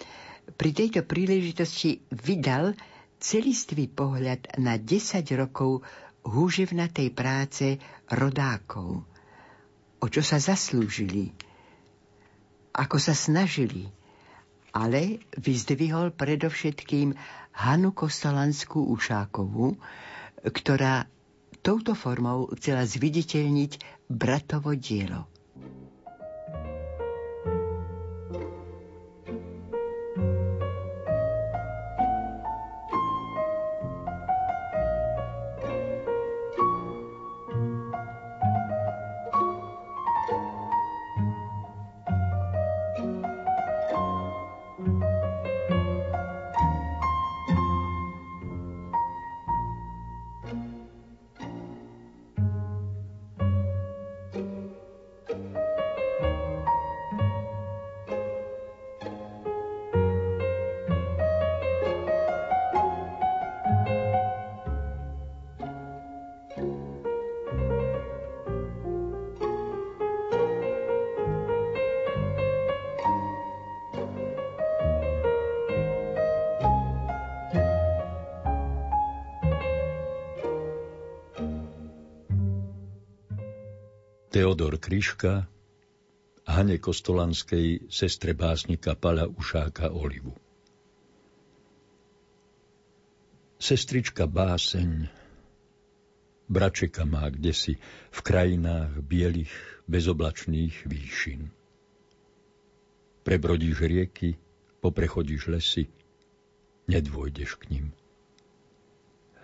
pri 0.57 0.71
tejto 0.73 1.05
príležitosti 1.05 2.01
vydal 2.09 2.73
celistvý 3.19 3.91
pohľad 3.91 4.57
na 4.63 4.79
10 4.79 5.27
rokov 5.37 5.83
húževnatej 6.25 7.09
práce 7.13 7.67
rodákov. 8.09 9.05
O 9.99 10.07
čo 10.07 10.23
sa 10.23 10.39
zaslúžili, 10.39 11.35
ako 12.71 12.97
sa 13.03 13.19
snažili, 13.19 13.91
ale 14.71 15.27
vyzdvihol 15.35 16.15
predovšetkým 16.15 17.19
Hanu 17.59 17.91
Kostolanskú 17.91 18.87
Ušákovú, 18.95 19.75
ktorá 20.47 21.11
touto 21.59 21.99
formou 21.99 22.47
chcela 22.55 22.87
zviditeľniť 22.87 24.07
bratovo 24.07 24.79
dielo. 24.79 25.27
Teodor 84.39 84.79
Kryška, 84.79 85.51
Hane 86.47 86.79
Kostolanskej, 86.79 87.91
sestre 87.91 88.39
básnika 88.39 88.95
Pala 88.95 89.27
Ušáka 89.27 89.91
Olivu. 89.91 90.31
Sestrička 93.59 94.31
báseň, 94.31 95.11
bračeka 96.47 97.03
má 97.03 97.27
kdesi 97.35 97.83
v 98.15 98.19
krajinách 98.23 99.03
bielých, 99.03 99.51
bezoblačných 99.91 100.87
výšin. 100.87 101.51
Prebrodíš 103.27 103.83
rieky, 103.83 104.39
poprechodíš 104.79 105.51
lesy, 105.51 105.91
nedôjdeš 106.87 107.59
k 107.59 107.75
ním. 107.75 107.87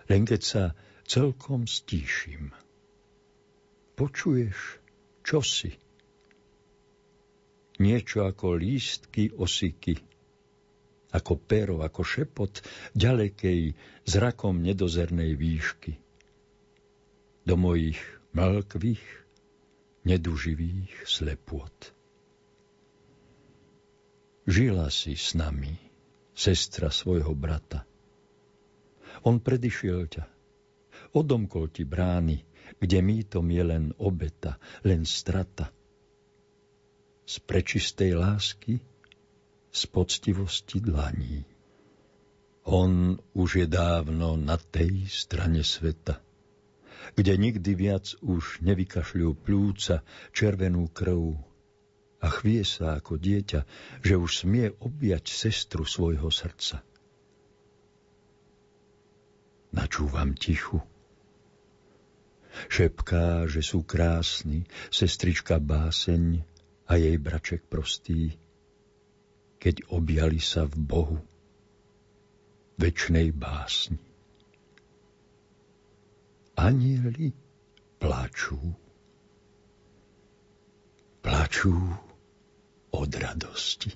Len 0.07 0.23
keď 0.23 0.39
sa 0.39 0.63
celkom 1.03 1.67
stíšim, 1.67 2.55
počuješ 3.99 4.84
čosi. 5.25 5.73
Niečo 7.81 8.23
ako 8.29 8.55
lístky 8.55 9.33
osiky 9.33 10.15
ako 11.15 11.39
pero, 11.39 11.79
ako 11.79 12.03
šepot 12.03 12.59
ďalekej 12.91 13.71
zrakom 14.03 14.59
nedozernej 14.59 15.39
výšky. 15.39 15.95
Do 17.47 17.55
mojich 17.55 17.99
mlkvých, 18.35 19.05
neduživých 20.03 21.07
slepôt. 21.07 21.71
Žila 24.45 24.91
si 24.91 25.15
s 25.15 25.33
nami, 25.33 25.73
sestra 26.35 26.91
svojho 26.91 27.31
brata. 27.33 27.87
On 29.25 29.39
predišiel 29.41 30.05
ťa, 30.11 30.23
odomkol 31.15 31.71
ti 31.71 31.87
brány, 31.87 32.43
kde 32.79 32.99
mýtom 33.01 33.45
je 33.51 33.63
len 33.63 33.83
obeta, 33.97 34.57
len 34.83 35.05
strata. 35.05 35.71
Z 37.25 37.41
prečistej 37.41 38.13
lásky, 38.15 38.81
z 39.75 39.81
poctivosti 39.91 40.79
dlaní. 40.79 41.43
On 42.65 43.17
už 43.37 43.49
je 43.61 43.67
dávno 43.69 44.37
na 44.39 44.57
tej 44.57 45.05
strane 45.05 45.61
sveta, 45.61 46.17
kde 47.13 47.37
nikdy 47.37 47.71
viac 47.77 48.17
už 48.25 48.65
nevykašľujú 48.65 49.31
plúca 49.37 50.01
červenú 50.33 50.89
krv 50.89 51.37
a 52.25 52.27
chvie 52.33 52.65
sa 52.65 52.97
ako 52.97 53.21
dieťa, 53.21 53.61
že 54.01 54.17
už 54.17 54.47
smie 54.47 54.73
objať 54.81 55.29
sestru 55.29 55.85
svojho 55.85 56.33
srdca. 56.33 56.81
Načúvam 59.69 60.33
tichu. 60.33 60.81
Šepká, 62.71 63.45
že 63.45 63.61
sú 63.61 63.83
krásni, 63.83 64.67
sestrička 64.89 65.59
báseň 65.59 66.43
a 66.89 66.93
jej 66.95 67.17
braček 67.19 67.65
prostý, 67.65 68.35
keď 69.59 69.89
objali 69.91 70.37
sa 70.37 70.69
v 70.69 70.75
Bohu, 70.77 71.17
večnej 72.77 73.31
básni. 73.31 73.99
Anieli 76.55 77.35
plačú 77.99 78.85
plačú 81.25 81.73
od 82.93 83.09
radosti. 83.17 83.89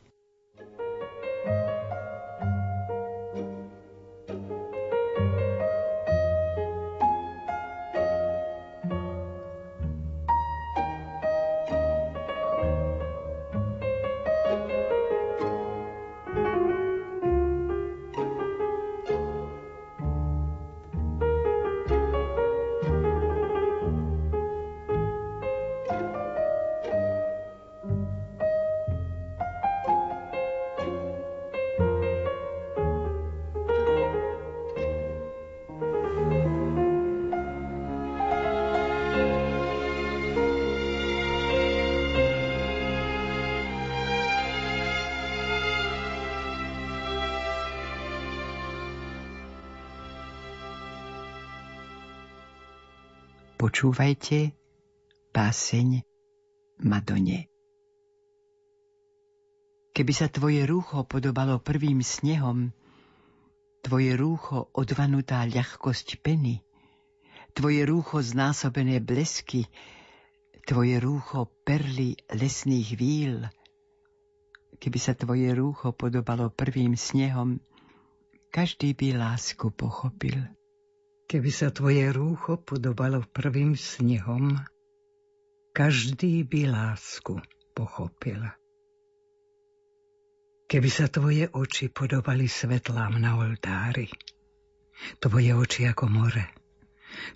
Počúvajte 53.60 54.56
báseň 55.36 56.00
Madone. 56.80 57.52
Keby 59.92 60.14
sa 60.16 60.32
tvoje 60.32 60.64
rúcho 60.64 61.04
podobalo 61.04 61.60
prvým 61.60 62.00
snehom, 62.00 62.72
tvoje 63.84 64.16
rúcho 64.16 64.72
odvanutá 64.72 65.44
ľahkosť 65.44 66.24
peny, 66.24 66.64
tvoje 67.52 67.84
rúcho 67.84 68.24
znásobené 68.24 69.04
blesky, 69.04 69.68
tvoje 70.64 70.96
rúcho 71.04 71.52
perly 71.68 72.16
lesných 72.32 72.96
víl, 72.96 73.44
keby 74.80 75.00
sa 75.04 75.20
tvoje 75.20 75.52
rúcho 75.52 75.92
podobalo 75.92 76.48
prvým 76.48 76.96
snehom, 76.96 77.60
každý 78.56 78.96
by 78.96 79.20
lásku 79.20 79.68
pochopil. 79.76 80.48
Keby 81.30 81.52
sa 81.54 81.70
tvoje 81.70 82.10
rúcho 82.10 82.58
podobalo 82.58 83.22
prvým 83.22 83.78
snehom, 83.78 84.58
každý 85.78 86.42
by 86.42 86.74
lásku 86.74 87.38
pochopil. 87.78 88.50
Keby 90.66 90.90
sa 90.90 91.06
tvoje 91.06 91.46
oči 91.54 91.94
podobali 91.94 92.50
svetlám 92.50 93.22
na 93.22 93.38
oltári, 93.38 94.10
tvoje 95.22 95.54
oči 95.54 95.86
ako 95.86 96.10
more, 96.10 96.50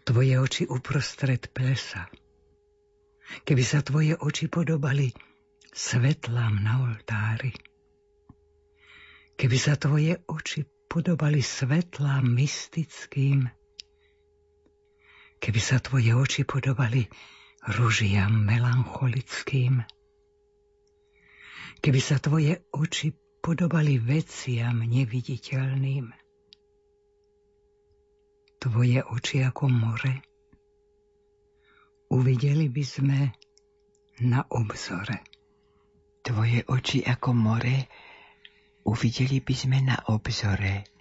tvoje 0.01 0.41
oči 0.41 0.65
uprostred 0.65 1.53
plesa, 1.53 2.09
keby 3.45 3.61
sa 3.61 3.85
tvoje 3.85 4.17
oči 4.17 4.49
podobali 4.49 5.13
svetlám 5.69 6.65
na 6.65 6.81
oltári, 6.81 7.53
keby 9.37 9.57
sa 9.61 9.77
tvoje 9.77 10.17
oči 10.25 10.65
podobali 10.89 11.45
svetlám 11.45 12.25
mystickým, 12.25 13.45
keby 15.43 15.59
sa 15.59 15.83
tvoje 15.83 16.15
oči 16.15 16.47
podobali 16.47 17.03
ružiam 17.75 18.31
melancholickým. 18.31 19.83
Keby 21.83 21.99
sa 21.99 22.15
tvoje 22.23 22.63
oči 22.71 23.11
podobali 23.43 23.99
veciam 23.99 24.87
neviditeľným. 24.87 26.15
Tvoje 28.63 29.03
oči 29.03 29.43
ako 29.43 29.67
more. 29.67 30.23
Uvideli 32.07 32.71
by 32.71 32.83
sme 32.87 33.19
na 34.23 34.47
obzore. 34.47 35.27
Tvoje 36.23 36.63
oči 36.71 37.03
ako 37.03 37.35
more. 37.35 37.91
Uvideli 38.87 39.43
by 39.43 39.55
sme 39.59 39.83
na 39.83 39.99
obzore. 40.07 40.92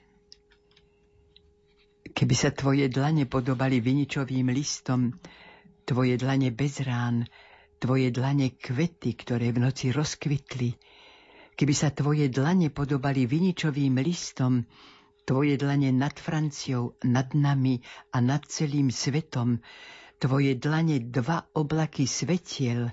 Keby 2.12 2.34
sa 2.36 2.52
tvoje 2.52 2.92
dlane 2.92 3.24
podobali 3.24 3.80
viničovým 3.80 4.52
listom, 4.52 5.16
tvoje 5.88 6.20
dlane 6.20 6.52
bez 6.52 6.84
rán, 6.84 7.24
tvoje 7.80 8.12
dlane 8.12 8.52
kvety, 8.52 9.16
ktoré 9.16 9.48
v 9.48 9.64
noci 9.64 9.88
rozkvitli, 9.96 10.76
keby 11.56 11.72
sa 11.72 11.88
tvoje 11.88 12.28
dlane 12.28 12.68
podobali 12.68 13.24
viničovým 13.24 13.96
listom, 14.04 14.68
tvoje 15.24 15.56
dlane 15.56 15.88
nad 15.88 16.12
Franciou, 16.12 17.00
nad 17.08 17.32
nami 17.32 17.80
a 18.12 18.20
nad 18.20 18.44
celým 18.44 18.92
svetom, 18.92 19.64
tvoje 20.20 20.60
dlane 20.60 21.08
dva 21.08 21.48
oblaky 21.56 22.04
svetiel, 22.04 22.92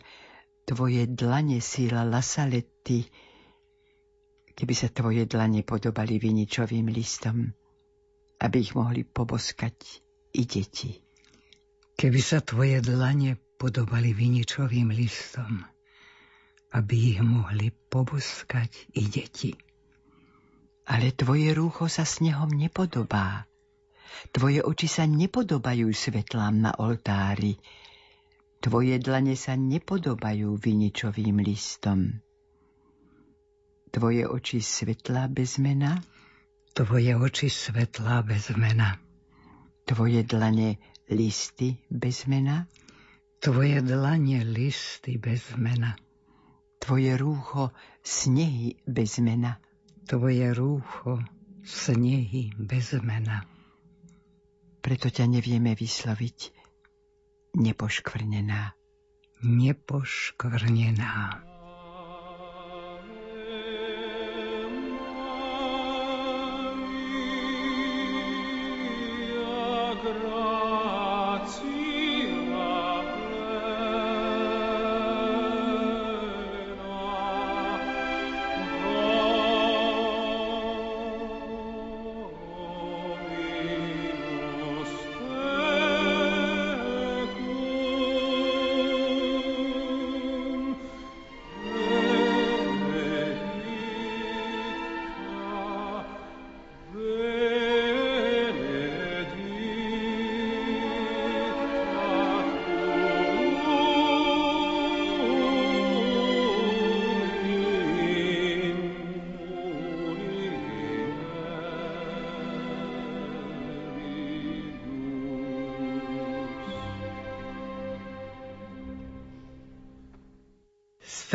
tvoje 0.64 1.12
dlane 1.12 1.60
síla 1.60 2.08
Lasaletti, 2.08 3.04
keby 4.56 4.74
sa 4.74 4.88
tvoje 4.88 5.28
dlane 5.28 5.68
podobali 5.68 6.16
viničovým 6.16 6.88
listom 6.88 7.52
aby 8.40 8.58
ich 8.64 8.74
mohli 8.76 9.04
poboskať 9.04 9.76
i 10.36 10.48
deti. 10.48 10.96
Keby 12.00 12.22
sa 12.24 12.40
tvoje 12.40 12.80
dlane 12.80 13.36
podobali 13.60 14.16
viničovým 14.16 14.96
listom, 14.96 15.68
aby 16.72 16.96
ich 17.16 17.20
mohli 17.20 17.76
poboskať 17.76 18.96
i 18.96 19.04
deti. 19.12 19.52
Ale 20.88 21.12
tvoje 21.12 21.52
rúcho 21.52 21.92
sa 21.92 22.08
snehom 22.08 22.56
nepodobá. 22.56 23.46
Tvoje 24.32 24.64
oči 24.64 24.88
sa 24.88 25.04
nepodobajú 25.04 25.92
svetlám 25.92 26.56
na 26.56 26.72
oltári. 26.80 27.60
Tvoje 28.64 28.96
dlane 28.98 29.36
sa 29.36 29.60
nepodobajú 29.60 30.56
viničovým 30.56 31.44
listom. 31.44 32.24
Tvoje 33.92 34.24
oči 34.24 34.64
svetlá 34.64 35.28
bez 35.28 35.60
mena 35.60 36.00
Tvoje 36.74 37.16
oči 37.16 37.50
svetlá 37.50 38.24
bez 38.24 38.54
mena. 38.56 38.96
Tvoje 39.84 40.24
dlane 40.24 40.78
listy 41.10 41.76
bez 41.90 42.30
mena. 42.30 42.68
Tvoje 43.42 43.82
dlane 43.82 44.46
listy 44.46 45.18
bez 45.18 45.58
mena. 45.58 45.98
Tvoje 46.80 47.18
rúcho 47.18 47.74
snehy 48.04 48.78
bez 48.88 49.20
mena. 49.20 49.60
Tvoje 50.08 50.54
rúcho 50.54 51.20
snehy 51.66 52.54
bez 52.56 52.94
mena. 53.02 53.44
Preto 54.80 55.12
ťa 55.12 55.28
nevieme 55.28 55.76
vysloviť 55.76 56.38
nepoškvrnená. 57.60 58.62
Nepoškvrnená. 59.44 61.49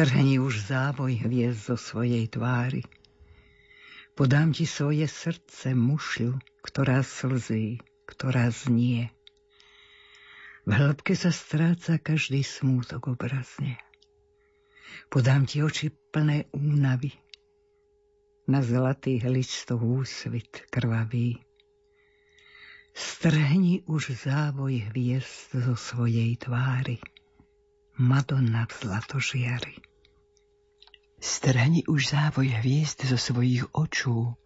Strhni 0.04 0.36
už 0.36 0.68
závoj 0.68 1.16
hviezd 1.16 1.72
zo 1.72 1.80
svojej 1.80 2.28
tvári. 2.28 2.84
Podám 4.12 4.52
ti 4.52 4.68
svoje 4.68 5.08
srdce 5.08 5.72
mušľu, 5.72 6.60
ktorá 6.60 7.00
slzí, 7.00 7.80
ktorá 8.04 8.52
znie. 8.52 9.08
V 10.68 10.76
hĺbke 10.76 11.16
sa 11.16 11.32
stráca 11.32 11.96
každý 11.96 12.44
smútok 12.44 13.16
obrazne. 13.16 13.80
Podám 15.08 15.48
ti 15.48 15.64
oči 15.64 15.88
plné 15.88 16.52
únavy. 16.52 17.16
Na 18.44 18.60
zlatých 18.60 19.24
listoch 19.24 19.80
úsvit 19.80 20.68
krvavý. 20.68 21.40
Strhni 22.92 23.88
už 23.88 24.20
závoj 24.20 24.84
hviezd 24.92 25.64
zo 25.64 25.72
svojej 25.80 26.36
tvári. 26.36 27.00
Madonna 27.96 28.68
v 28.68 28.72
zlatožiari. 28.84 29.83
Strhni 31.24 31.88
už 31.88 32.12
závoj 32.12 32.52
hviezd 32.60 33.08
zo 33.08 33.16
svojich 33.16 33.64
očú. 33.72 34.36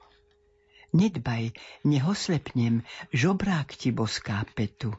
Nedbaj, 0.95 1.51
nehoslepnem, 1.83 2.87
žobrák 3.11 3.75
ti 3.75 3.91
boská 3.91 4.47
petu. 4.55 4.95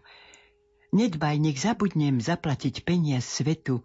Nedbaj, 0.91 1.39
nech 1.39 1.55
zabudnem 1.55 2.19
zaplatiť 2.19 2.83
peniaz 2.83 3.23
svetu. 3.31 3.79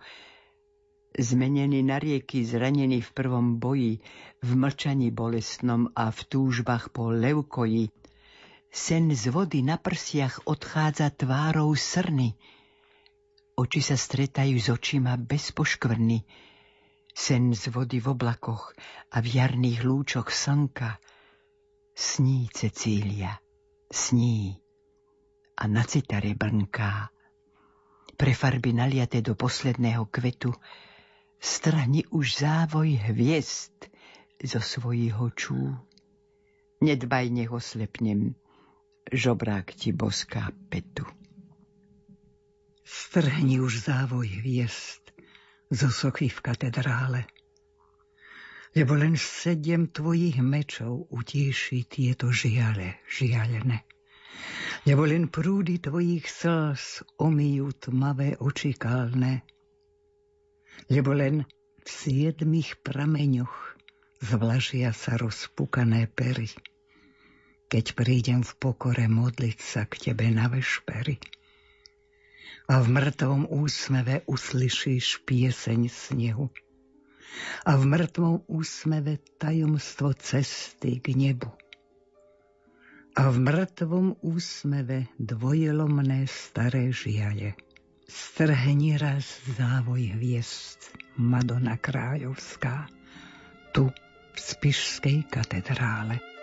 Zmenený 1.14 1.86
na 1.86 2.02
rieky, 2.02 2.42
zranený 2.42 2.98
v 2.98 3.10
prvom 3.14 3.62
boji, 3.62 4.02
v 4.42 4.50
mlčaní 4.58 5.14
bolestnom 5.14 5.94
a 5.94 6.10
v 6.10 6.20
túžbách 6.26 6.90
po 6.90 7.14
leukoji. 7.14 7.94
Sen 8.74 9.14
z 9.14 9.30
vody 9.30 9.62
na 9.62 9.78
prsiach 9.78 10.50
odchádza 10.50 11.14
tvárou 11.14 11.70
srny. 11.78 12.34
Oči 13.54 13.86
sa 13.86 13.94
stretajú 13.94 14.58
s 14.58 14.66
očima 14.66 15.14
bez 15.14 15.54
poškvrny. 15.54 16.26
Sen 17.14 17.54
z 17.54 17.70
vody 17.70 18.02
v 18.02 18.10
oblakoch 18.10 18.74
a 19.14 19.22
v 19.22 19.26
jarných 19.38 19.86
lúčoch 19.86 20.34
slnka. 20.34 20.98
Sní, 21.94 22.50
Cecília, 22.50 23.38
sní. 23.86 24.58
A 25.54 25.70
na 25.70 25.86
citare 25.86 26.34
brnká. 26.34 27.14
Pre 28.18 28.32
farby 28.34 28.74
naliate 28.74 29.22
do 29.22 29.38
posledného 29.38 30.10
kvetu 30.10 30.50
strhni 31.38 32.02
už 32.10 32.42
závoj 32.42 32.98
hviezd 32.98 33.86
zo 34.42 34.60
svojich 34.60 35.14
očú. 35.14 35.76
Nedbaj, 36.82 37.30
nech 37.30 37.52
oslepnem, 37.54 38.34
žobrák 39.12 39.70
ti 39.76 39.92
boská 39.92 40.50
petu. 40.68 41.06
Strhni 42.84 43.60
už 43.60 43.86
závoj 43.86 44.26
hviezd 44.42 45.03
zo 45.70 45.88
sochy 45.88 46.28
v 46.28 46.40
katedrále. 46.40 47.22
Lebo 48.74 48.98
len 48.98 49.14
sedem 49.14 49.86
tvojich 49.86 50.42
mečov 50.42 51.06
utíši 51.08 51.86
tieto 51.86 52.34
žiale, 52.34 52.98
žialené. 53.06 53.86
Lebo 54.84 55.06
len 55.06 55.30
prúdy 55.30 55.78
tvojich 55.78 56.26
slz 56.26 57.06
omijú 57.22 57.70
tmavé 57.78 58.34
oči 58.36 58.74
kalné. 58.74 59.46
Lebo 60.90 61.14
len 61.14 61.46
v 61.80 61.88
siedmých 61.88 62.82
prameňoch 62.82 63.78
zvlažia 64.20 64.90
sa 64.90 65.14
rozpukané 65.14 66.10
pery, 66.10 66.50
keď 67.70 67.84
prídem 67.94 68.40
v 68.42 68.52
pokore 68.58 69.06
modliť 69.06 69.58
sa 69.62 69.86
k 69.86 70.10
tebe 70.10 70.26
na 70.34 70.50
vešpery 70.50 71.20
a 72.64 72.80
v 72.80 72.86
mŕtvom 72.96 73.52
úsmeve 73.52 74.24
uslyšíš 74.24 75.24
pieseň 75.28 75.80
snehu. 75.92 76.48
A 77.68 77.76
v 77.76 77.82
mŕtvom 77.84 78.46
úsmeve 78.48 79.20
tajomstvo 79.36 80.16
cesty 80.16 81.02
k 81.02 81.12
nebu. 81.12 81.50
A 83.14 83.30
v 83.30 83.36
mŕtvom 83.42 84.18
úsmeve 84.24 85.12
dvojelomné 85.20 86.26
staré 86.26 86.88
žiale. 86.90 87.54
Strhni 88.04 89.00
raz 89.00 89.24
závoj 89.56 90.18
hviezd, 90.18 90.92
Madonna 91.16 91.80
Kráľovská, 91.80 92.88
tu 93.72 93.88
v 94.34 94.38
Spišskej 94.38 95.30
katedrále. 95.30 96.33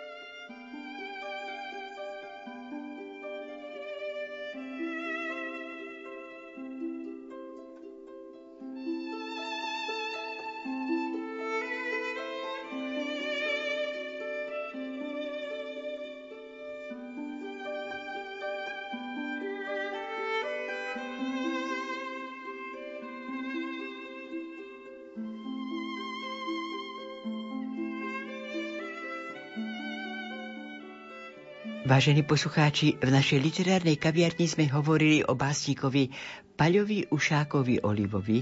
Vážení 31.82 32.22
poslucháči, 32.22 32.94
v 33.02 33.10
našej 33.10 33.42
literárnej 33.42 33.98
kaviarni 33.98 34.46
sme 34.46 34.70
hovorili 34.70 35.26
o 35.26 35.34
básnikovi 35.34 36.14
Paľovi 36.54 37.10
Ušákovi 37.10 37.82
Olivovi 37.82 38.38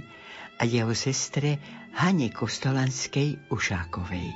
a 0.60 0.68
jeho 0.68 0.92
sestre 0.92 1.56
Hane 1.96 2.28
Kostolanskej 2.28 3.48
Ušákovej. 3.48 4.28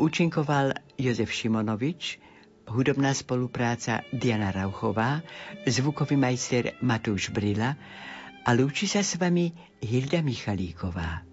Účinkoval 0.00 0.72
Jozef 0.96 1.28
Šimonovič, 1.28 2.24
hudobná 2.72 3.12
spolupráca 3.12 4.00
Diana 4.16 4.48
Rauchová, 4.48 5.20
zvukový 5.68 6.16
majster 6.16 6.80
Matúš 6.80 7.28
Brila 7.28 7.76
a 8.48 8.50
lúči 8.56 8.88
sa 8.88 9.04
s 9.04 9.20
vami 9.20 9.52
Hilda 9.84 10.24
Michalíková. 10.24 11.27